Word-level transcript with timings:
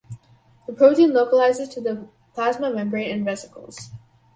The 0.65 0.73
protein 0.73 1.13
localizes 1.13 1.69
to 1.75 1.79
the 1.79 2.07
plasma 2.33 2.73
membrane 2.73 3.11
and 3.11 3.23
vesicles. 3.23 3.91